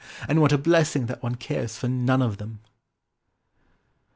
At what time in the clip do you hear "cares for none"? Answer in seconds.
1.35-2.23